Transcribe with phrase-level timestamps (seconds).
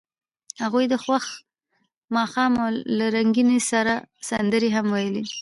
[0.63, 1.25] هغوی د خوښ
[2.15, 2.53] ماښام
[2.97, 3.93] له رنګونو سره
[4.29, 5.23] سندرې هم ویلې.